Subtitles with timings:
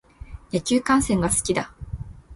[0.51, 1.71] 野球観戦が好きだ。